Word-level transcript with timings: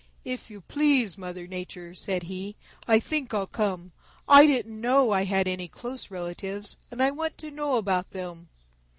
"If 0.25 0.49
you 0.49 0.61
please, 0.61 1.15
Mother 1.15 1.45
Nature," 1.45 1.93
said 1.93 2.23
he, 2.23 2.55
"I 2.87 2.99
think 2.99 3.35
I'll 3.35 3.45
come. 3.45 3.91
I 4.27 4.47
didn't 4.47 4.81
know 4.81 5.11
I 5.11 5.25
had 5.25 5.47
any 5.47 5.67
close 5.67 6.09
relatives, 6.09 6.75
and 6.89 7.03
I 7.03 7.11
want 7.11 7.37
to 7.37 7.51
know 7.51 7.75
about 7.75 8.09
them." 8.09 8.49